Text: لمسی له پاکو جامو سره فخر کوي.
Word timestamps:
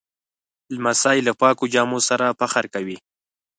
لمسی 0.75 1.17
له 1.27 1.33
پاکو 1.41 1.65
جامو 1.73 1.99
سره 2.09 2.25
فخر 2.39 2.65
کوي. 2.73 2.97